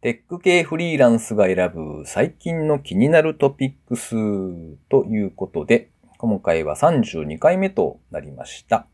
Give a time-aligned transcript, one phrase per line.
[0.00, 4.14] テック系フリーランスが選ぶ最近の気になるトピックス
[4.88, 8.86] ということで、今回は32回目となりました。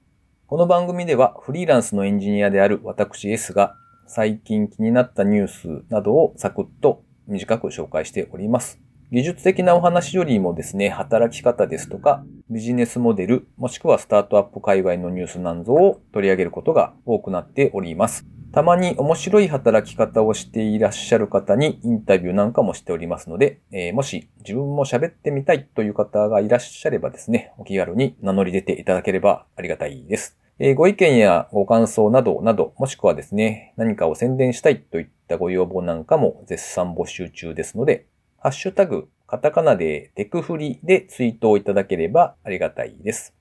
[0.46, 8.83] この番組ではフリーランスのエンジニアである私 S が最近気になったニュースなどをサクッと短く紹介しております。
[9.14, 18.26] 技術的なお話よりもですね、働き方ですとか、ビジネスモデル、もしくはスタートアップ界隈のニュースなんぞを取り上げることが多くなっております。
[18.50, 30.36] たまに面白い働き方をしていらっしゃる方にインタビューなんかもしておりますので、えーもし自分も喋ってみたいという方がいらっしゃればですね、お気軽に名乗り出ていただければありがたいです。
[30.58, 38.06] えーご意見やご感想などなど、もしくはですね、何かを宣伝したいといったご要望なんかも絶賛募集中ですので、
[38.44, 43.32] ハッシュタグ、カタカナでテクフリでツイートをいただければありがたいです。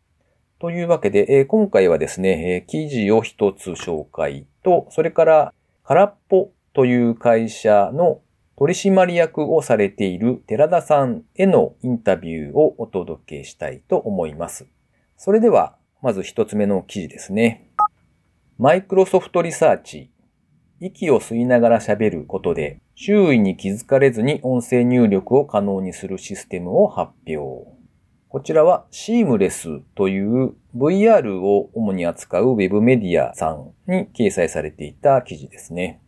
[0.59, 5.53] というわけで、えー今回はですね、えー記事を一つ紹介と、それから、
[5.83, 8.21] 空っぽという会社の
[8.55, 14.67] 取締役をされている寺田さんへのインタビューをお届けしたいと思います。
[15.17, 17.67] それでは、まず一つ目の記事ですね。
[18.57, 20.11] マイクロソフトリサーチ。
[20.79, 27.67] 息を吸いながら喋ることで、周囲に気づかれずに音声入力を可能にするシステムを発表。
[28.29, 36.01] こちらはシームレスという VR を主に扱うウェブメディアさんに掲載されていた記事ですね。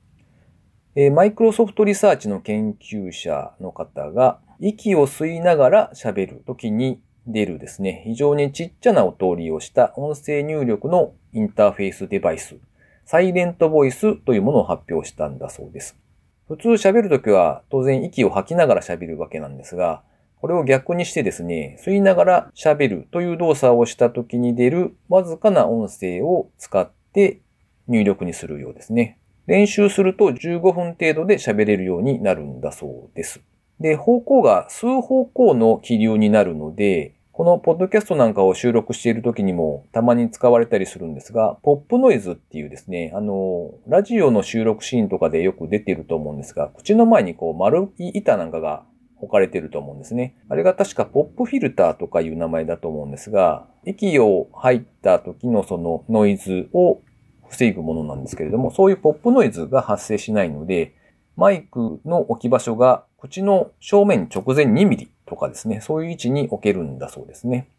[0.96, 12.56] えーマイクロソフトリサーチの研究者の方が息を吸いながら喋るときに出るですね、非常にちっちゃな音を利用した音声入力のインターフェースデバイス、
[13.06, 15.98] サイレントボイスというものを発表したんだそうです。
[16.48, 20.04] 普通喋るときは当然息を吐きながら喋るわけなんですが、
[20.40, 27.42] これを逆にしてですね、吸いながら喋るという動作をしたときに出るわずかな音声を使って
[27.88, 29.18] 入力にするようですね。
[29.48, 33.42] 練習すると15分程度で喋れるようになるんだそうです。
[33.80, 48.86] で、方向が数方向の気流になるので、このポッドキャストなんかを収録している時にもたまに使われたりするんですが、ポップノイズっていうですね、あの、ラジオの収録シーンとかでよく出ていると思うんですが、口の前にこう丸い板なんかが
[49.20, 50.38] 置かれていると思うんですね。
[50.48, 57.02] あれが確かポップフィルターとかいう名前だと思うんですが、息を吐いた時のそのノイズを
[57.50, 60.96] 防ぐものなんですけれども、そういうポップノイズが発生しないので、
[61.36, 67.70] マイクの置き場所が口の正面直前2ミリとかですね、そういう位置に置けるんだそうですね。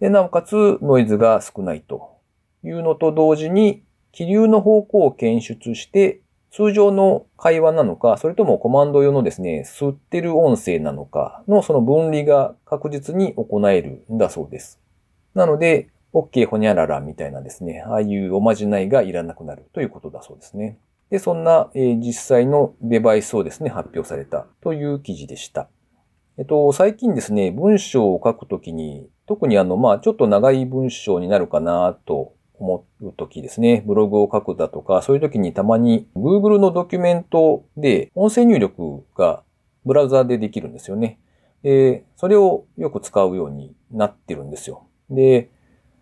[0.00, 2.16] で、なおかつノイズが少ないと
[2.64, 14.80] いうのと同時に、気流の方向を検出して、通常の会話なのか、それともコマンド用のですね、吸ってる音声なのかのその分離が確実に行えるんだそうです。
[15.34, 20.78] なので、OK ほにゃららみたいなですね、ああいうおまじないがいらなくなるということだそうですね。
[21.10, 25.68] で、そんな、えー実際のデバイスをですね、発表されたという記事でした。
[26.38, 39.42] えっと、最近ですね、文章を書くときに、特にあの、まあ、ちょっと長い文章になるかなと思うときですね、ブログを書くだとか、そういうときにたまに Google のドキュメントで音声入力が
[39.84, 41.18] ブラウザーでできるんですよね。
[41.62, 44.86] で、それをよく使うようになってるんですよ。
[45.10, 45.50] で、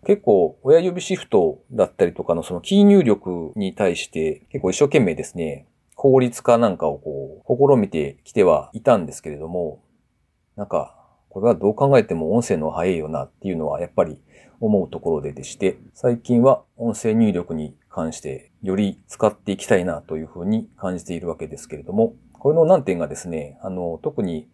[0.05, 5.65] 結構親指シフトだったりとかのそのキー入力に対して結構一生懸命ですね、
[5.95, 9.81] 効率化なんかをこう、試みてきてはいたんですけれども、
[10.59, 10.93] なんか、
[11.29, 14.21] これはどう考えても音声の早いよなっていうのはやっぱり
[14.59, 24.49] 思うところででして、最近は音声入力に関してより使っていきたいなというふうに感じているわけですけれども、これの難点がですね、あの、特に、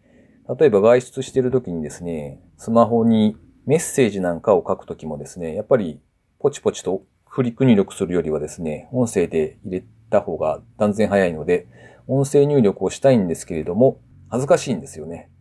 [0.59, 5.99] 例えば外出している時にですね、スマホにメッセージなんかを書くときもですね、やっぱり
[6.37, 11.65] ポチポチとフリック入力するよりはですね、音声で入れた方が断然早いので、
[12.05, 13.97] 音声入力をしたいんですけれども、
[14.29, 15.31] 恥ずかしいんですよね。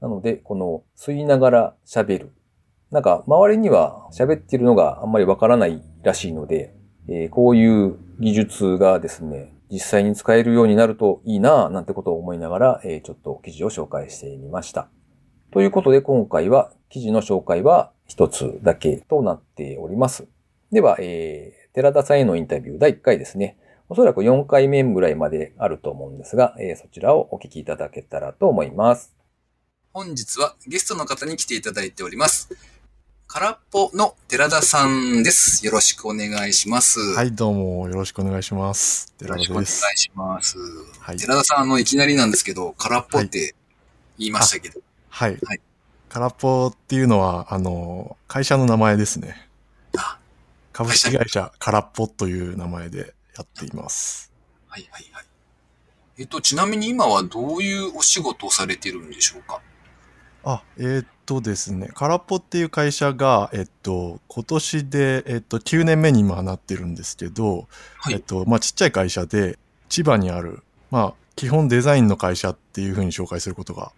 [0.00, 2.32] なので、この吸いながら喋る。
[2.90, 6.74] なんか、周りには喋っているのがあんまりわからないらしいので、
[7.08, 14.88] えーこういう技術がですね、実際に使えるようになるといいなぁなんてことを思いながら、えーちょっと記事を紹介してみました。
[15.50, 20.26] ということで、今回は記事の紹介は一つだけとなっております。
[20.72, 23.56] では、えー寺田さんへのインタビュー第1回ですね。
[23.88, 29.17] おそらく4回目ぐらいまであると思うんですが、えーそちらをお聞きいただけたらと思います。
[29.98, 32.56] 本日はゲストの方に来ていただいております。
[33.26, 35.66] 空っぽの寺田さんです。
[35.66, 37.00] よろしくお願いします。
[37.16, 39.12] はい、どうもよろしくお願いします。
[39.20, 39.82] よろしくお願いです。
[39.96, 40.56] します。
[41.00, 41.16] はい。
[41.16, 43.56] 寺田さん、あの、いきなりなんですけど、空っぽって
[44.18, 45.36] 言いましたけど、はい。
[45.44, 45.60] はい
[46.10, 49.48] 空っぽっていうのは、あの、会社の名前ですね。
[49.96, 50.20] あ
[50.72, 54.30] 株式会社空っぽという名前でやっています。
[54.68, 55.24] はいはいはい。
[56.18, 59.60] えっと、ちなみに今はどういうお仕事をされてるんでしょうか？
[60.44, 67.68] あ、えーっとですね、空っぽっていう会社が、えっと、今年で、えっと、9年目に今はなってるんですけど、
[67.98, 69.58] はいえっと、まあ、ちっちゃい会社で、
[69.88, 73.92] 千葉にある、まあ、基本デザインの会社っていうふうに紹介することが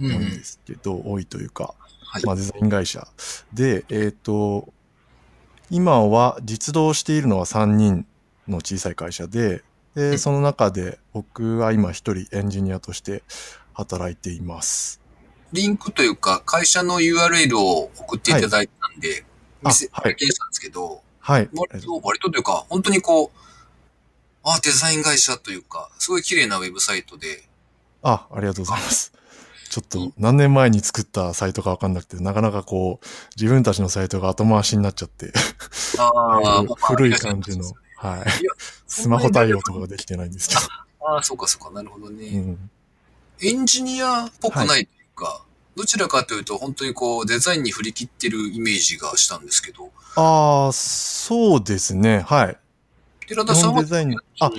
[0.00, 1.74] う多いんですけど、多いというか、
[2.04, 2.24] はい。
[2.24, 3.06] まあ、デザイン会社。
[3.52, 4.72] で、えっ、と、
[5.70, 8.06] 今は実動しているのは3人
[8.48, 9.62] の小さい会社で、
[9.94, 13.22] で、その中で僕は今一人エンジニアとして
[13.72, 14.99] 働いています。
[15.52, 19.24] リンクというか、会社の URL を送っていただいたんで、
[19.64, 21.48] あ見せ、はい拝見したんですけど、はい。
[21.54, 23.30] 割と、割とというか、本当にこう、
[24.42, 27.44] あ、デザイン会社というか、すごい綺麗なウェブサイトで、
[28.02, 29.12] あ、ありがとうございます。
[29.68, 33.06] ちょっと何年前に作ったサイトかわかんなくて、なかなかこう、
[33.36, 35.32] 自分たちのサイトが後回しになっちゃって、
[35.98, 38.24] あ 古い感じの、はい。
[38.88, 42.30] スマホ対応とかができてないんですけああ、そうかそうか、なるほどね。
[42.30, 42.36] ど。
[42.38, 42.70] うん。
[43.42, 44.99] エンジニアっぽくないとい
[45.76, 52.20] どちらかというと、本当にこう、デザインに振り切ってるイメージがしたんですけど、ああ、そうですね。
[52.20, 52.58] はい。
[53.26, 54.50] 寺田さんはデザイン、あ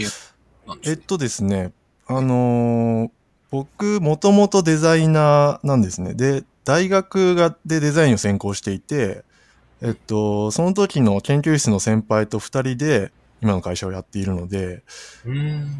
[0.83, 1.73] えっとですね、
[2.07, 3.11] あのー
[3.51, 6.13] 僕、もともとデザイナーなんですね。
[6.13, 9.23] で、大学がでデザインを専攻していて、
[9.81, 13.11] えっと、その時の研究室の先輩と二人で、
[13.41, 14.83] 今の会社をやっているので、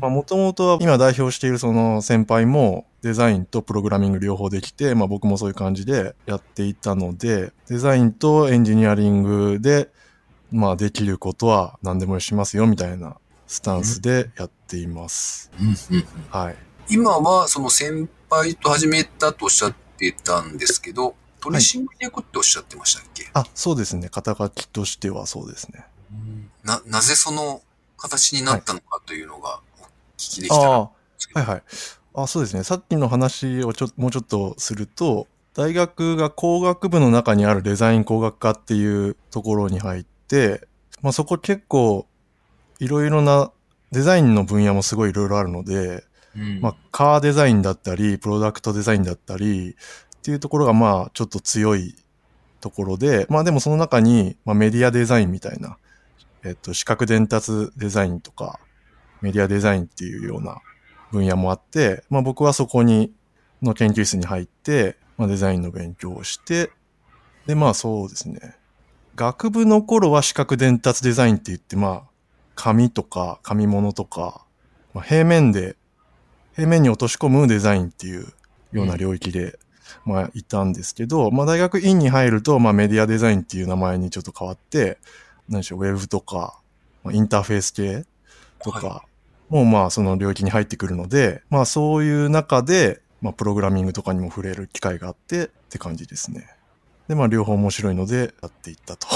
[0.01, 9.89] もともとは今代表しているその先輩もデザインとプログラミング両方できて、まあ僕もそういう感じでやっていたので、デザインとエンジニアリングで、
[10.51, 13.15] まあできることは何でもしますよみたいな
[13.47, 15.51] スタンスでやっています。
[15.59, 16.55] うんうんはい。
[16.89, 24.09] 今はその先輩と始めたとおっしゃってたんですけど、取締役っておっしゃってましたっけ、あ、そうですね。
[24.09, 25.85] 肩書きとしてはそうですね。
[26.63, 27.61] な、なぜその
[27.97, 29.83] 形になったのかというのがお
[30.17, 30.89] 聞きできたらああ、は
[31.37, 31.63] いはい。
[32.13, 32.63] あ、そうですね。
[32.63, 40.67] さっきの話をちょ、もうちょっとすると、大学が工学部の中にあるデザイン工学科っていうところに入って、
[41.01, 42.07] まあそこ結構
[42.79, 43.51] いろいろな
[43.91, 46.03] デザインの分野もすごいいろいろあるので、
[46.35, 51.95] うんまあカーデザインだったり、プロダクトデザインだったりっていうところがまあちょっと強い
[52.61, 55.77] ところで、まあでもその中に、まあ、メディアデザインみたいな、
[56.43, 58.59] えっと、視覚伝達デザインとか、
[59.21, 60.61] メディアデザインっていうような
[61.11, 63.13] 分野もあって、まあ僕はそこに、
[63.61, 66.71] の研究室に入って、まあデザインの勉強をして、
[67.45, 68.55] でまあそうですね。
[69.15, 72.01] 学部の頃は視覚伝達デザインって言って、まあ
[72.55, 74.45] 紙とか紙物とか、
[74.93, 75.75] まあ、平面で、
[76.55, 78.33] 平面に落とし込むデザインっていう
[78.71, 79.59] ような領域で、
[80.05, 84.97] まあいたんですけど、まあ大学院に入ると、まあメディアデザインっていう名前にちょっと変わって、
[85.51, 86.59] 何でしょう、ウェブとか、
[87.03, 88.05] まあインターフェース系
[88.63, 89.03] とか、は
[89.49, 96.47] もうまあその領域に入ってくるので、まあそういう中で、まあプログラミングとかにも触れる機会があってって感じですね。
[97.07, 99.07] で、まあ両方面白いのでやっていったと。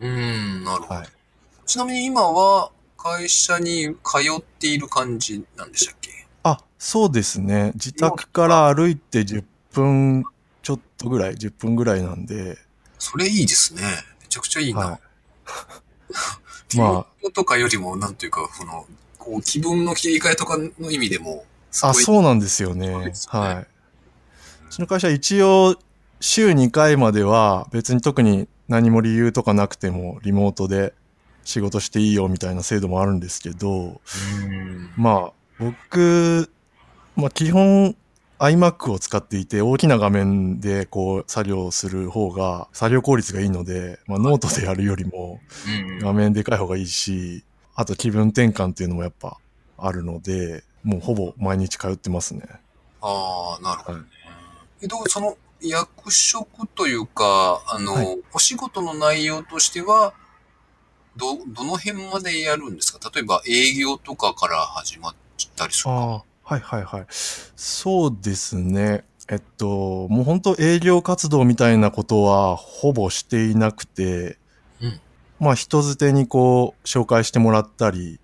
[0.00, 0.94] うん、なるほど。
[0.94, 1.08] はい。
[1.66, 6.10] ちなみに今は会社に通っている感じなんでしたっけ？
[6.42, 7.72] あ、そうですね。
[7.74, 10.24] 自宅から歩いて10分
[10.62, 12.56] ちょっとぐらい、10分ぐらいなんで、
[12.98, 13.82] それいいですね。
[14.22, 14.80] めちゃくちゃいいな。
[14.80, 15.00] はい。
[16.68, 18.86] 地 ま元とかよりも、なんていうか、この、
[19.18, 22.88] こう、気分の切り替えとかの意味でも、すあ、そうなんですよね。
[22.88, 23.12] ね。
[23.28, 23.56] はい。
[23.58, 23.66] う
[24.70, 25.76] ちの会社一応
[26.20, 30.94] 週2回までは別に特に何も理由とかなくてもリモートで
[31.44, 34.00] 仕事していいよみたいな制度もあるんですけど、
[34.42, 34.90] うん。
[34.96, 36.50] まあ僕、
[37.16, 37.96] まあ基本
[38.38, 45.98] iMac を使っていて大きな画面でこう作業する方が作業効率がいいので、まあノートでやるよりもうん。
[46.00, 49.38] 画面でかい方がいいし、あと気分転換っていうのもやっぱ
[49.78, 52.42] あるので、もうほぼ毎日通ってますね。
[53.00, 54.04] ああ、なるほどね。
[54.24, 54.34] はい。
[54.82, 58.18] えっと、その、役職というか、あの、はい。
[58.32, 60.12] お仕事の内容としては、
[61.16, 63.10] ど、どの辺までやるんですか？
[63.14, 65.14] 例えば営業とかから始まっ
[65.56, 67.06] たりするかはいはいはい。
[67.10, 69.04] そうですね。
[69.28, 74.38] えっと、もう本当営業活動みたいなことはほぼしていなくて、
[74.80, 75.00] うん
[75.40, 78.18] まあ人づてにこう紹介してもらったり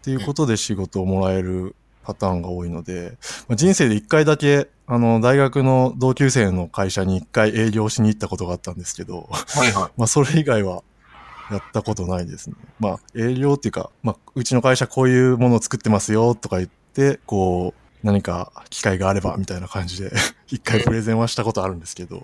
[0.00, 9.90] っていうことで仕事をもらえるパターンが多いので、まあ、人生で一回だけあの大学の同級生の会社に一回営業しに行ったことがあったんですけど、はいはい。
[9.98, 10.82] まあそれ以外は
[11.50, 12.56] やったことないですね。
[12.80, 16.79] まあ営業っていうか、まあうちの会社こういうものを作ってますよとか言って、
[17.26, 20.12] こう何か機会があればみたいな感じで
[20.48, 22.20] 一回プレゼンはしたことあるんですけど、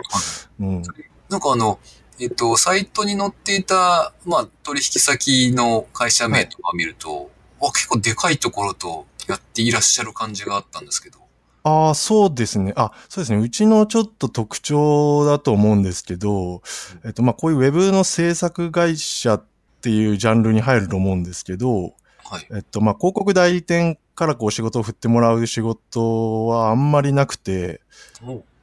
[0.60, 0.82] うん。
[1.28, 1.78] なんかあの、
[2.18, 7.30] えっと、サイトに載っていた、まあ、取引先の会社名とか見ると、
[7.60, 11.18] あ結構でかいところと、やっていらっしゃる感じがあったんですけど。
[11.64, 12.72] ああ、そうですね。
[12.76, 13.38] あ、そうですね。
[13.38, 16.62] うちのちょっと特徴だと思うんですけど、
[17.04, 19.44] えっと、まあ、こういうウェブの制作会社っ
[19.80, 21.94] ていうジャンルに入ると思うんですけど、
[22.30, 22.46] はい。
[22.50, 27.80] えっと、まあ、広告代理店からこう仕事を振ってもらう仕事はあんまりなくて、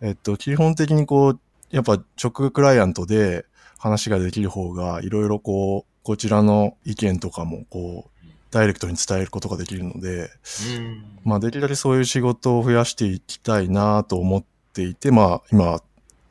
[0.01, 1.39] えっと、基本的にこう、
[1.69, 3.45] やっぱ直クライアントで
[3.77, 10.29] 話ができる方が、いろいろこう、こちらの意見とかもこう、ダイレクトに伝えることができるので、
[10.77, 11.19] うん。
[11.23, 14.43] まあ、できるだけそういう仕事を増やしていきたいなと思っ
[14.73, 15.81] ていて、まあ、今、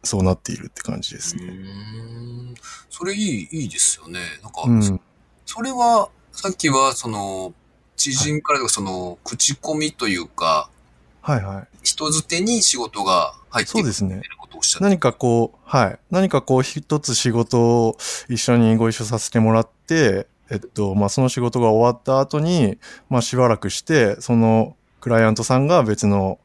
[0.04, 1.52] そうなっているって感じですうね。
[1.52, 2.54] ん
[2.90, 4.20] それいい、いいですよね。
[4.42, 5.00] なんか、うん。
[5.46, 7.54] それは、さっきは、その、
[7.96, 10.68] 知人からとか、その、口コミというか、
[11.22, 11.68] はいはい。
[11.84, 15.98] 人づてに仕事が入ってくるそうですねみたいなことをおっしゃって何かこう、はい。
[16.10, 17.96] 何かこう一つ仕事を
[18.28, 26.38] 一緒にご一緒させてもらって、えっと、まあ、その仕事が終わった後に、まあ、しばらくして、そのクライアントさんが別の、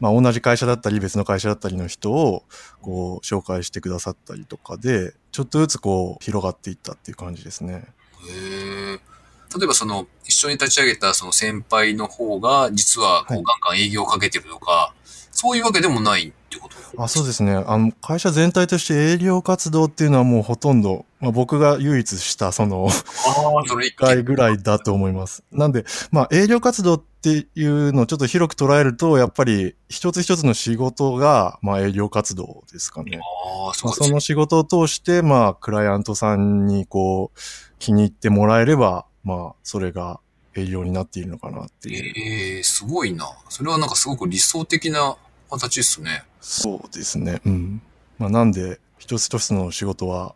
[0.00, 2.44] まあ、同じ会社だったり別の会社だったりの人を、
[2.80, 7.86] こう、紹介してくださったりとかで、ちょっとずつこう、広がっていったっていう感じですね。
[8.28, 9.09] へえ。
[9.56, 14.94] 例えばその、一緒に立ち上げたその先輩の方が、実はこうはいガンガン営業をかけてるとか、
[15.32, 17.52] そういうわけでもないってことあそうですね。
[17.54, 25.44] あの、会社全体として営業活動っていうのはもうほとんど、まあ、僕が唯一した、その、ああ、それ一1回ぐらいだと思います。
[25.52, 33.18] なんで、まあ営業活動っていうのをちょっと広く捉えると、やっぱり一つ一つの仕事が、まあ営業活動ですかね。
[33.18, 37.38] ああ、そまあ、その仕事を通して、まあクライアントさんにこう、
[37.78, 40.20] 気に入ってもらえれば、まあそれが
[40.54, 42.12] 営業になっているのかなっていう。
[42.16, 43.30] ええすごいな。
[43.48, 45.16] それはなんかすごく理想的な
[45.50, 46.24] 形ですね。
[46.40, 47.40] そうですね。
[47.44, 47.82] うん。
[48.18, 50.34] まあなんで、一つ一つの仕事は、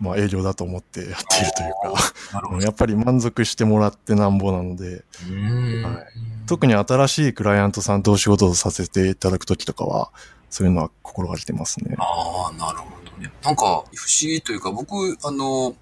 [0.00, 6.04] まあ営業だと思ってやっているというか、 やっぱり満足してもらってなんぼなので、うーんはい
[6.46, 10.12] 特に新しいクライアントさんとお仕事をさせていただくときとかは、
[10.50, 11.96] そういうのは心がけてますね。
[11.98, 13.32] ああ、なるほどね。
[13.42, 13.84] なんか、不思
[14.20, 15.74] 議というか、僕、あの、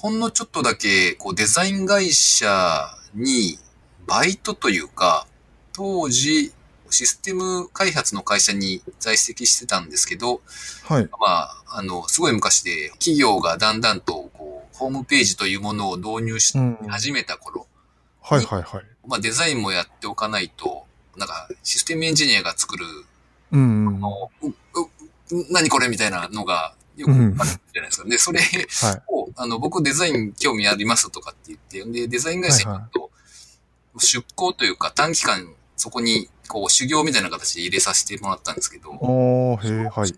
[0.00, 3.58] ほんのちょっとだけ、こう、デザイン会社に、
[4.06, 5.26] バイトというか、
[5.74, 6.54] 当時、
[6.88, 10.40] システム開発の会社に在籍してたんですけど、
[10.84, 11.08] はい。
[11.20, 16.76] まあ、あの、すごい昔で、企業がだんだんと、こう、ホームページというものを導入しうん。
[16.88, 17.66] 始めた頃、
[18.22, 18.84] はいはいはい。
[19.06, 20.86] まあ、デザインもやっておかないと、
[21.18, 22.86] なんか、システムエンジニアが作る
[23.52, 24.00] うんうん。
[25.50, 28.08] 何これみたいなのが、よくあるじゃないですか。
[28.08, 28.44] で、それい。
[29.08, 33.10] を、あの、僕デザイン興味ありますとかって言って、で、デザイン会社に行くと、
[33.98, 40.14] 出向というか短期間、そこに、こう、修行みたいな形で入れさせてもらったんですけど、おー、へー、はい。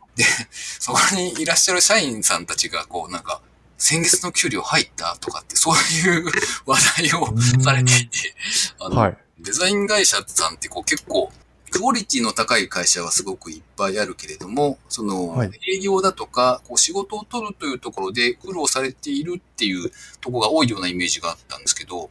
[0.79, 3.41] そこにいらっしゃる社員さんたちが、こう、なんか、
[3.79, 6.31] 先月の給料入ったとかって、そういう
[6.67, 8.35] 話題をされていて、
[8.79, 9.19] あの、はい。
[9.41, 11.31] デザイン会社さんってこう結構、
[11.73, 22.11] クオリティの高い会社はすごくいっぱいあるけれども、そのはい、営業だとか、こう仕事を取るというところで苦労されているっていうところが多いようなイメージがあったんですけど、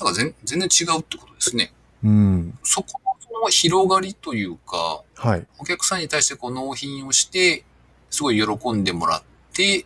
[0.00, 1.72] なんか全全然違うってことですね。
[2.02, 2.58] うん。
[2.62, 5.46] そこのその広がりというか、はい。
[5.58, 7.64] お客さんに対してこう納品をして、
[8.10, 9.84] すごい喜んでもらって、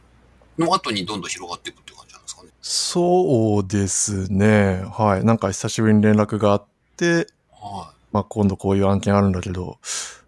[0.59, 2.49] の後にどんどん広がっていくって感じなんですかね。
[2.63, 4.85] そうですね。
[4.91, 5.25] はい。
[5.25, 6.65] なんか久しぶりに連絡があっ
[6.97, 9.79] て、はまあ今度こういう案件あるんだけど、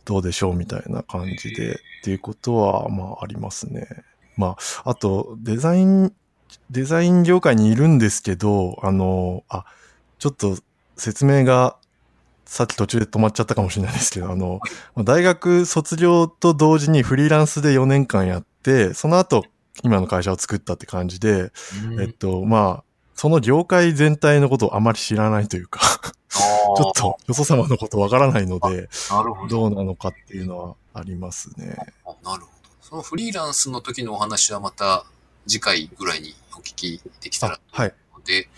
[0.05, 3.89] どうでしょうみたいな感じで、っていうことは、まあありますね。
[4.37, 6.13] まあ、あと、デザイン、
[6.71, 9.65] デザイン業界にいるんですけど、あの、あ、
[10.19, 10.59] ちょっと
[10.99, 11.77] 説明が、
[12.45, 14.61] さっき途中で止まっちゃったかもしれないですけど、あの、
[15.03, 19.45] 大学卒業と同時にフリーランスで4年間やって、その後、
[19.83, 21.53] 今の会社を作ったって感じで、
[21.99, 22.03] い。
[22.03, 25.81] えっと、まあ、その業界全体のことをあまり知らないというか、
[26.31, 29.49] ちょっと、よそ様のことわからないので、ど。
[29.49, 31.77] どうなのかっていうのはありますね。
[32.05, 32.69] あなるほど。
[32.83, 35.05] そのフリーランスの時のお話はまた
[35.47, 37.95] 次回ぐらいにお聞きできたらあ、はい。
[38.25, 38.49] で、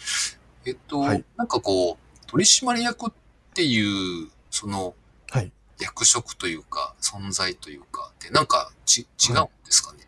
[0.64, 3.12] えっと、はいなんかこう、取締役っ
[3.54, 4.94] ていう、その
[5.30, 5.52] はい。
[5.78, 9.34] 役職というか、存在というか、ってなんかち違うん
[9.64, 10.00] ですかね、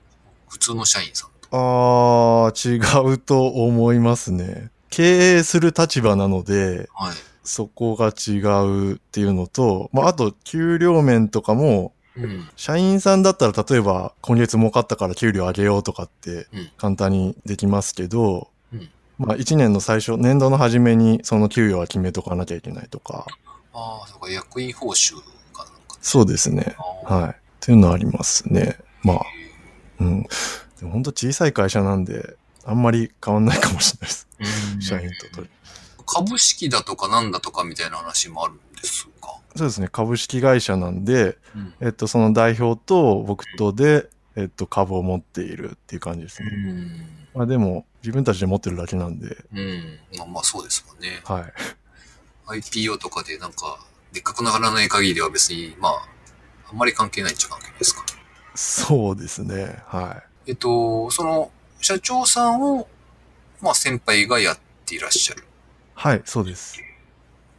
[0.49, 1.49] 普通の社員さんと。
[1.53, 4.71] あー、違うと思いますね。
[4.91, 7.15] 経営する立場なので、はい。
[7.45, 12.49] そこが違うっていうのと、まあ、あと、給料面とかも、うん。
[12.57, 23.27] 社員さんだったら、例えば、今月儲かったから給料上げようとかってうん、簡単にできますけど、うんまあ、1年の最初、年度の初めに、その給与は決めとかなきゃいけないとか、
[23.73, 25.15] ああ、そうか、役員報酬
[25.53, 25.97] かなんか。
[26.01, 26.77] そうですね。
[27.05, 27.31] はい。
[27.31, 28.77] っていうのはありますね。
[29.03, 29.23] まあ、
[30.01, 30.23] うん。
[30.23, 30.29] で
[30.83, 34.29] も本当小さい会社なんで、あんまり変わんないかもしれないです。
[34.75, 35.51] うん社員と取り。
[36.07, 39.39] 株式だとかなんだとかみたいな話もあるんですか？
[39.57, 41.75] そうですね、株式会社なんで、うん。
[41.81, 46.49] えっと、その代表と僕とで、えっと、株を持っているっていう感じですね。
[46.51, 47.07] うん。
[47.35, 49.99] まあでも、自分たちで持ってるだけなんで、うん。
[50.17, 51.21] まあまあそうですもんね。
[51.25, 52.61] はい。
[52.61, 53.79] IPO とかでなんか、
[54.13, 56.09] でっかくならない限りは別に、まあ、
[56.71, 58.05] あんまり関係ないっちゃ関係ないですか？
[58.55, 62.89] そうですね、はえっと、その、社長さんを、
[63.61, 65.45] まあ先輩がやっていらっしゃる。
[66.11, 66.13] い。
[66.17, 66.81] はい、そうです。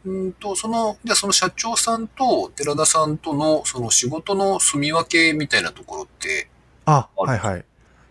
[0.04, 6.48] うんと、その、じゃあその社長さんと寺田さんとのその仕事の住み分けみたいなところって、
[6.84, 7.64] あ、はいはい。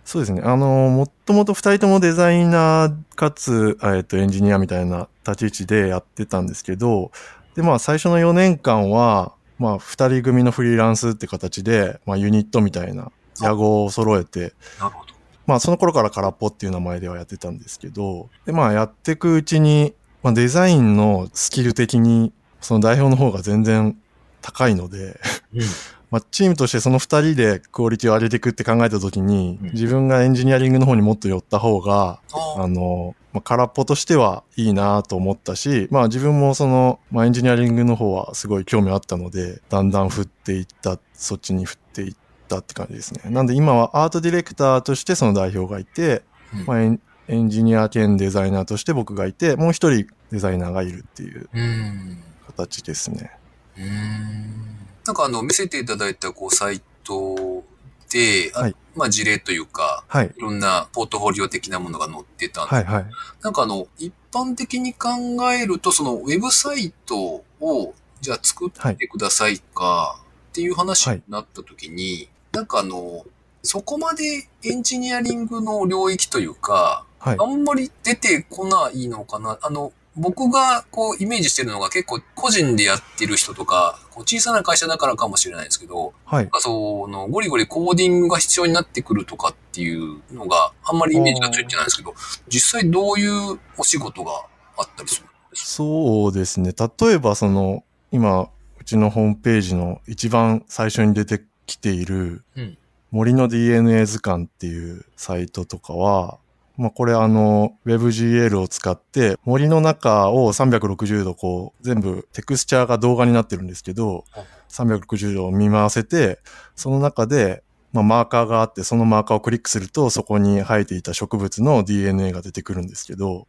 [0.06, 0.42] そうですね。
[0.44, 7.12] あの、もともと二人ともデザイナーかつ、えっと、エンジニアみたいな立ち位置でやってたんですけど、
[7.56, 15.14] で、まあ、最初の4年間は、まあ、二人組のフリーランスって形で、まあ、ユニットみたいな、野号を揃えて、なるほど。
[15.46, 23.98] まあ、その頃から空っぽっていう名前ではやってたんですけど、で、まあ、やっていくうちに、まあ、デザインのスキル的に、その代表の方が全然
[24.42, 25.20] 高いので、
[26.10, 29.72] まあ、チームとしてその二人でクオリティを上げていくって考えたときに、うん。
[29.72, 42.16] 自分がエンジニアリングの方にもっと寄った方が、ああの、まあ、空っぽとしてはいいなと思ったし、まあ自分もその、まあエンジニアリングの方はすごい興味あったので、だんだん振っていった、そっちに振っていっ
[42.48, 43.32] たって感じですね。
[43.32, 46.22] なんで今はアートディレクターとしてその代表がいて、
[46.54, 46.66] うん。
[46.68, 52.24] まあエンジニア兼デザイナーとして僕がいて、もう一人デザイナーがいるっていううん。
[52.48, 53.32] 形ですね。
[53.78, 54.74] うーん
[55.06, 57.64] なんかあの、見せていただいたこうサイト
[58.12, 60.32] で、あはいまあ事例というか、はい。
[60.38, 63.06] いろんなポートフォリオ的なものが載ってたんで、はいはい。
[63.42, 65.10] なんかあの、一般的に考
[65.52, 73.26] えると、そのウェブサイトを、じゃあ作ってくださいか、っていう話になった時に、なんかあの、
[73.64, 77.46] そこまでエンジニアリングの領域というか、はいあ。
[77.46, 79.58] んまり出てこないのかな。
[79.62, 92.14] あの、僕がこうイメージしてるのが結構個人でやってる人とか、こう小さな会社だからかもしれないですけど、はいそのゴリゴリコーディングが必要になってくるとかっていうのがあんまりイメージがついてないんですけど、
[92.50, 94.32] 実際どういうお仕事が
[94.78, 96.74] あったりするんですそうですね。
[96.78, 102.78] 例えばその、今、うちのホームページの一番最初に出てきている、うん
[103.14, 106.40] 森の DNA 図鑑っていうサイトとかは、
[106.78, 116.40] まあこれあの WebGL を使って森の中を360度こう全部テクスチャーが動画になってるんですけどはい、360度を見回せて、
[116.76, 123.48] その中でまあマーカーがあってそのマーカーをクリックするとそこに生えていた植物の DNA が出てくるんですけど、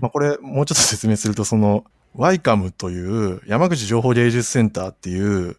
[0.00, 5.56] まあ、これ、もうちょっと説明すると、その、ワイカムという、山口情報芸術センターっていう、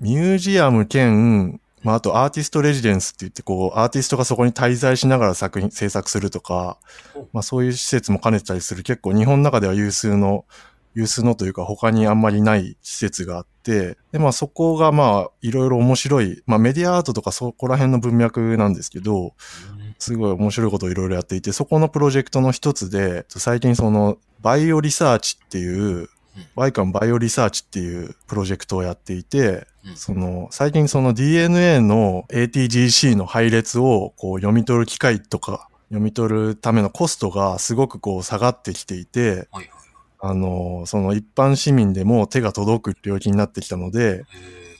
[0.00, 6.78] ミュージアム兼、まあ、あとアーティストレジデンスって言って、こう、アーティストがそこに滞在しながら作品、制作するとか
[7.14, 10.44] お、まあ、そういう施設も兼ねてたりする、結構日本の中では有数の、
[10.94, 19.32] 有数のというか他にあんまりない施設があって、で、まあそこがまあいろいろ面白い、まあメディアアートとかそこら辺の文脈なんですけど、
[19.98, 26.08] すごい面白いことをいろいろやっていて、そこのプロジェクトの一つで、最近その、バイオリサーチっていう、
[26.54, 29.96] ワイカンバイオリサーチっていうプロジェクトをやっていて、うん。
[29.96, 39.70] その、最近その DNA の ATGC の配列をこう読み取る機械とか、読み取るためのコストがすごくこう下がってきていて、はいはい。
[40.24, 44.24] あの、その一般市民でも手が届く領域になってきたので、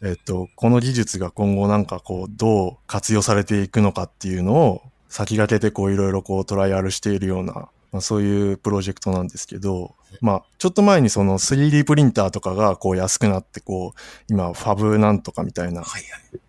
[0.03, 15.85] ええっと、この技術が今後なんかこう、どう活用されていくのかっていうのを先駆けてこういろいろこうトライアルしているような、まあ、そういうプロジェクトなんですけど、まあ、ちょっと前にその 3D プリンターとかがこう安くなってこう、今ファブなんとかみたいな。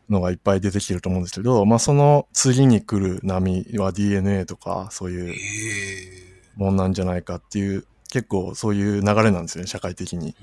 [0.09, 5.35] のがいっぱい出てきてると思うんですけど、まあその次に来る波は DNA とかそういうえ
[6.55, 10.35] もんなんじゃないかっていう、結構そういう流れなんですよね、社会的に。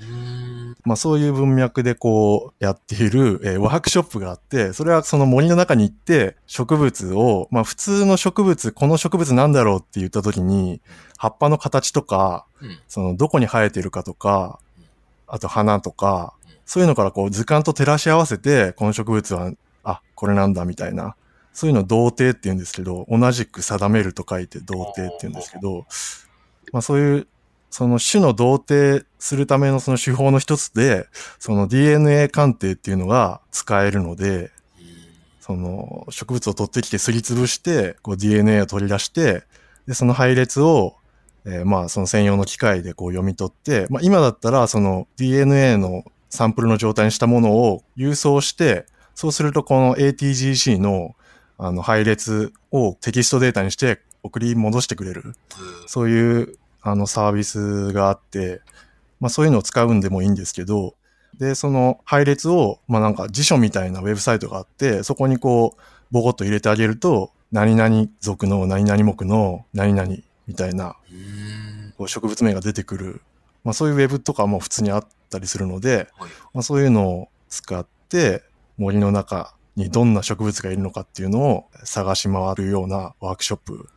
[0.85, 10.81] まあそういう文脈でこうやっている、えーワークショップがあって、それはその森の中に行って植物を、まあ普通の植物、この植物なんだろうって言った時に、
[11.17, 12.79] 葉っぱの形とか、うん。
[12.89, 14.59] そのどこに生えてるかとか、
[15.29, 16.35] あと花とか、
[16.67, 19.53] そういうのからこう図鑑と照らし合わせて、この植物は、
[19.85, 21.15] あ、これなんだみたいな。
[21.53, 25.87] そういうのを童貞って言うんですけど、同じく定めると書いて童貞って言うんですけど、
[26.73, 27.27] まあそういう、
[27.71, 31.07] その種の童貞するためのその手法の一つで、
[31.39, 34.51] その DNA 鑑定っていうのが使えるので、
[35.41, 39.45] その植物を取ってきてすりつぶして、こう DNA を取り出して、
[39.87, 40.97] で、その配列を、
[41.45, 51.15] えーまあその専用の機械でこう読み取って、まあ今だったらその DNA のサンプルの状態にしたものを郵送して、そうするとこの ATGC の
[51.57, 55.35] あの配列をテキストデータにして送り戻してくれる。
[55.87, 58.61] そういうあのサービスがあって、
[59.21, 60.95] まあそういうのを使うんでもいいんですけど、
[61.39, 70.17] で、その配列を、まあなんか辞書みたいなウェブサイトがあって、そこにこう、ボコッと入れてあげると、何々属の何々目の何々
[70.47, 70.97] みたいな。
[71.97, 73.21] こう植物名が出てくる、
[73.65, 76.31] まあそういうウェブとかも普通にあったりするので、はい。
[76.55, 78.43] まあ、そういうのを使って
[78.79, 83.89] 森の中にどんな植物がいるのかっていうのを探し回るようなワークショップ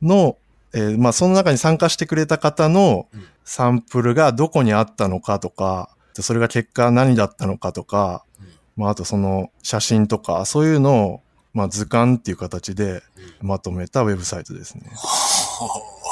[0.00, 0.36] の、
[0.74, 11.20] えーまあその中に参加してくれた方のうんサンプルがどこにあったのかとか、それが結果何だったのかとか、うんまああとその写真とかそういうのを
[11.52, 13.02] まあ図鑑っていう形で。
[13.42, 14.82] まとめたウェブサイトですね。
[14.94, 16.02] はあ。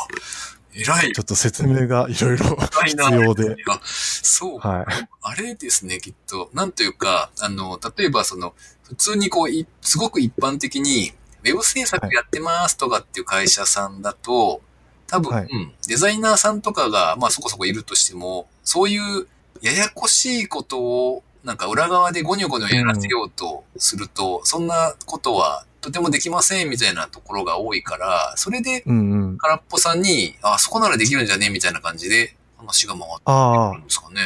[0.74, 1.22] 偉いちょ。
[1.22, 2.56] っと説明がいろいろ。
[2.84, 3.56] 必要で。
[3.68, 4.86] あ、そうかはい。
[5.22, 6.50] あれですね、きっと。
[6.52, 11.12] なんというか、あの、例えばその、普通にこう、いすごく一般的に、
[11.44, 14.60] ウェブ制作やってますとかっていう会社さんだと、
[15.06, 19.26] 多分、はいうん、デザイナーさんとかが、まあそこそこいるとしても、そういう
[19.60, 29.38] ややこしいことを、なんか裏側でゴニョゴニョやらせようとすると、そんなことはとてもできませんみたいなところが多いから、それでうんうん。
[29.38, 34.20] 空っぽさんに、あ、そこならできるんじゃねみたいな感じで話が回ってあくるんですかね。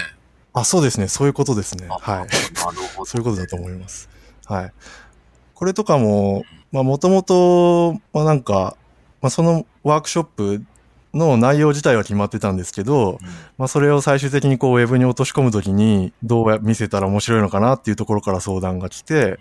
[0.53, 1.09] あ、あ、そうですね。
[1.09, 1.87] そういうことですね。
[1.88, 2.18] あはい。
[2.18, 2.31] なる
[2.96, 3.05] ほど。
[3.07, 4.09] そういうことだと思います。
[4.46, 4.72] はい。
[5.55, 6.42] これとかも、
[6.75, 8.77] まあもともと、まあなんか、
[9.23, 10.65] まあそのワークショップ
[11.15, 13.19] の内容自体は決まってたんですけど、うん
[13.59, 19.39] まあそれを最終的にこうウェブに落とし込むときにどうや見せたら面白いのかなっていうところから相談が来て、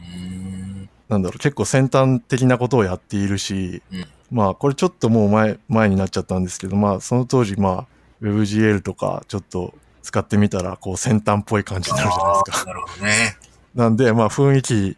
[1.10, 7.88] なんだろう、結構先端的なことをやっているし、うんまあこれちょっともう前、前になっちゃったんですけど、まあその当時まあ
[8.22, 12.65] WebGL とかちょっと使ってみたらこう先端っぽい感じになるじゃないですか。
[12.67, 13.38] なるほどね。
[13.74, 14.98] なんでまあ雰囲気うん。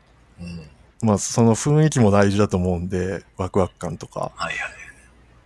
[1.02, 4.32] まあ、その雰囲気も大事だと思うんで、ワクワク感とか。
[4.36, 4.86] はいはい。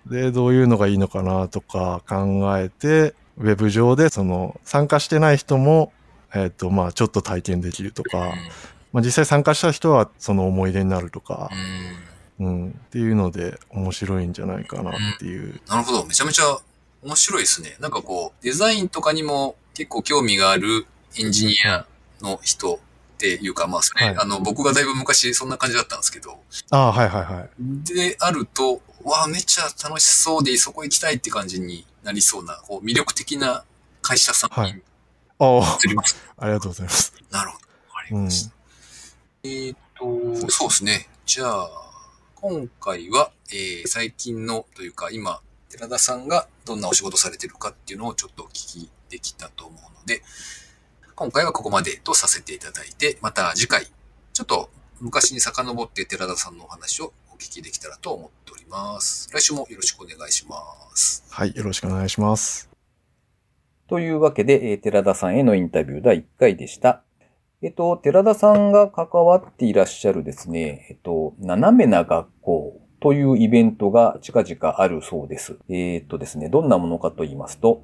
[0.10, 5.94] で、どういうのがいいのかなとか考えて、ウェブ上で、その、参加してない人も、
[6.34, 8.34] えっ、と、まあ、ちょっと体験できるとか、
[8.92, 11.50] まあ、実際参加した人は、その思い出になるとか
[12.40, 12.48] う、ん。
[12.48, 12.54] うん。
[12.64, 15.62] うん、っていうので、面白いんじゃないかなっていう。
[15.68, 16.06] なるほど。
[16.06, 16.58] めちゃめちゃ
[17.04, 17.76] 面白いですね。
[17.80, 20.86] なんかこう、デザインとかにも結構興味がある
[21.18, 21.86] エンジニア
[22.22, 22.80] の人
[23.20, 26.40] っていうか、まあそれ、はいあの、僕がだいぶ昔そんな感じだったんですけど、
[26.72, 27.50] ああ、はいはいはい。
[27.84, 33.66] であると、わあ、めっちゃ楽しそうで、そこ行きたいって感じになりそうな、こう、魅力的な
[34.02, 34.82] 会社さんにはい
[35.40, 36.16] ああ、移ります。
[36.38, 37.14] ありがとうございます。
[37.30, 37.66] なるほど。
[37.94, 38.54] わかりうんました。
[39.44, 41.10] えーっと、そうですね。
[41.26, 41.70] じゃあ、
[42.36, 50.24] 今回は、えー最近のというか、今、寺田さんがどんなお仕事されてるかっていうのをちょっとお聞きできたと思うので、
[51.20, 53.88] 今回はここまでとさせていただいて、また次回、
[54.32, 54.70] ちょっと
[55.02, 59.30] 昔に遡って寺田さんのお話をお聞きできたらと思っております。
[59.34, 60.56] 来週もよろしくお願いしま
[60.96, 61.26] す。
[61.30, 62.70] はい、よろしくお願いします。
[63.90, 67.04] というわけで、えー寺田さんへのインタビュー第1回でした。
[67.62, 75.60] えっと、寺田さんが関わっていらっしゃるですね、えっと、斜めな学校というイベントが近々あるそうです。
[75.68, 77.84] えっとですね、どんなものかと言いますと、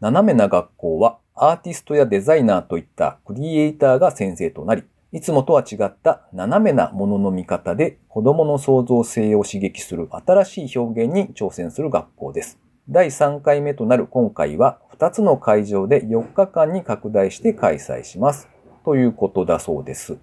[0.00, 12.58] 斜めな学校はアーティストやデザイナーといったクリエイターが先生となり、いつもとは違った斜めなものの見方で子供の創造性を刺激する新しい表現に挑戦する学校です。
[12.88, 18.48] 第3回目となる今回は2つの会場で4日間に拡大して開催します。
[18.84, 20.18] ということだそうです。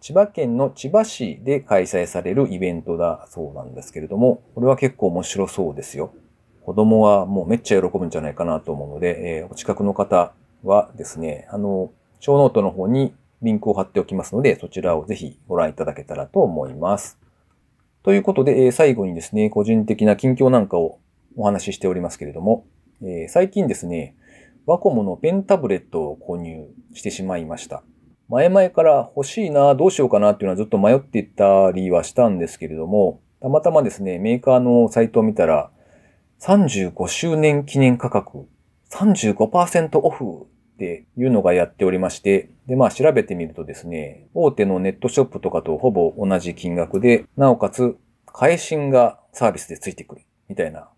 [0.00, 6.12] 千葉県の千葉市で開催されるイベントだそうなんですけれども、これは結構面白そうですよ。
[6.62, 17.18] 子供はもうめっちゃ喜ぶんじゃないかなと思うので、えーお近くの方はですね、あの、ショーノートの方にリンクを貼っておきますので、そちらをぜひご覧いただけたらと思います。
[18.02, 20.98] ということで、えー最後にですね、個人的な近況なんかを
[21.36, 22.66] お話ししておりますけれども、
[23.02, 24.16] えー最近ですね、
[24.66, 27.82] ワコムのペンタブレットを購入してしまいました。
[28.28, 35.70] 前々から欲しいな、どうしようかなっていうのはずっと迷っていたりはしたんですけれども、たまたまですね、メーカーのサイトを見たら、
[36.40, 38.46] 35周年記念価格、
[38.90, 47.96] 35%オフっていうのがやっておりまして、で、まあ調べてみるとですね、大手のネットショップとかとほぼ同じ金額で、なおかつ、
[48.32, 50.88] 返信がサービスでついてくる、みたいな、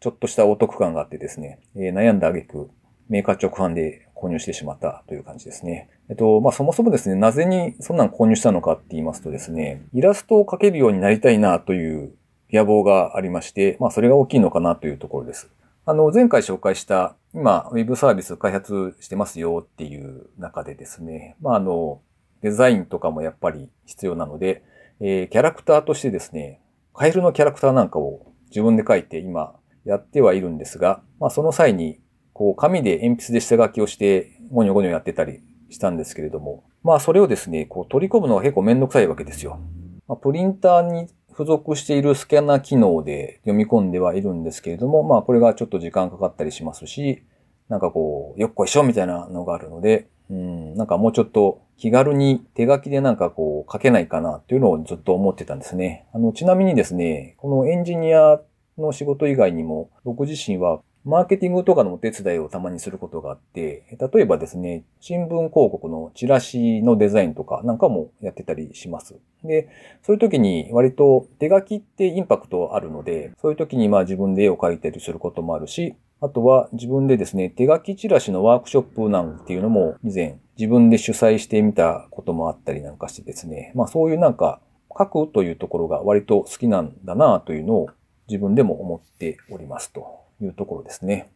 [0.00, 2.70] ちょっとしたお得感があってですね、えー悩んだ挙句、
[3.08, 5.90] メーカー直販で購入してしまったという感じですね。
[6.08, 12.14] えっと、まあ、そもそもですね、なぜにそんなん購入したのかって言いますとですね、イラストを描けるようになりたいなという
[12.50, 15.50] 野望がありまして、まあ、それが大きいのかなというところです。
[15.84, 22.00] あの、前回紹介した、今、ウェブサービス開発してますよっていう中でですね、まあ、あの、
[22.40, 24.64] デザインとかもやっぱり必要なので、
[25.00, 26.62] えーキャラクターとしてですね、
[26.94, 32.00] カエルのキャラクターなんかを自分で描いて今やってはいるんですが、まあその際に、
[32.32, 39.60] こう紙で鉛筆で下書きをしてゴニョゴニョやってたりしたんですけれども、まあそれをですね、こう取り込むのが結構めんどくさいわけですよ。
[40.08, 47.24] まあ、プリンターに付属しているスキャナ機能で読み込んではいるんですけれども、まあこれがちょっと時間かかったりしますし、
[47.68, 56.06] なんかこう、よっこいしょみたいなのがあるので、うん、なんかもうちょっと気軽に手書きでなんかこう書けないかなっていうのをずっと思ってたんですね。
[56.14, 58.40] あの、ちなみにですね、このエンジニア
[58.78, 69.14] の仕事以外にも、僕自身はマーケティングとかのお手伝いをたまにすることがあって、例えばですね、新聞広告のチラシのデザインとかなんかもやってたりします。
[69.44, 69.68] で、
[70.02, 84.60] そういう時に割と手書きってインパクトあるので、そういう時にまあ自分で絵を描いたりすることもあるし、あとは自分でですね、手書きチラシのワークショップなんていうのも以前自分で主催してみたこともあったりなんかしてですね、まあそういうなんか
[84.98, 87.90] 書くというところが割と好きなんだなというのを
[88.28, 90.25] 自分でも思っておりますと。
[90.40, 91.30] いうところですね。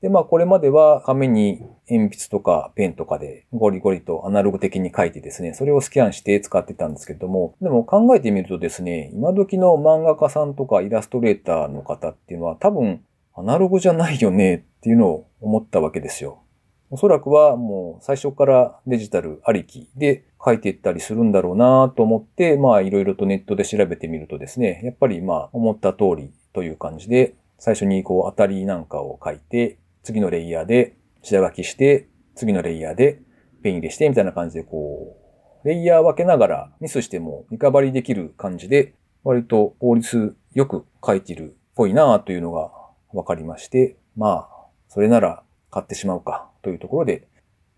[0.00, 13.02] で、まあこれまでは紙に鉛筆とかペンとかでゴリゴリとアナログ的に書いてですね、それをスキャンして使ってたんですけども、でも考えてみるとですね、今時の漫画家さんとかイラストレーターの方っていうのは多分
[13.34, 16.42] アナログじゃないよねっていうのを思ったわけですよ。
[16.90, 27.34] おそらくはもう最初からデジタルありきで書いていったりするんだろうなと思って、まあいろいろとネットで調べてみるとですね、やっぱりまあ思った通りという感じで、
[27.64, 33.22] 最初にこう当たりなんかを書いて、次のレイヤーで下書きして、次のレイヤーで
[33.62, 35.16] ペン入れしてみたいな感じでこ
[35.64, 42.70] う、レイヤー分けながらミスしてもリカバリーできる感じで、割と効率よく書いてるっぽいなというのが
[43.14, 47.28] 分かりまして、まあ、それなら買ってしまうかというところで、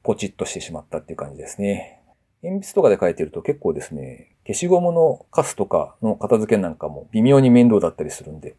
[0.03, 2.03] ポチッとしてしまったっていう感じですね。
[2.43, 8.57] 鉛筆とかで書いてると結構ですね、消しゴムのカスとかの片付けなんかも微妙に面倒だったりするんで、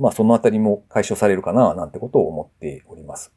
[0.00, 3.32] まあそのあたりも解消されるかななんてことを思っております。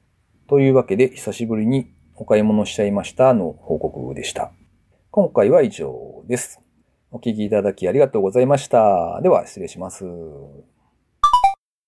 [0.47, 4.51] というわけで久しぶりにお買い物しちゃいましたの報告でした。
[5.11, 6.61] 今回は以上です。
[7.11, 9.19] お聞きいただきありがとうございました。
[9.21, 10.05] では失礼します。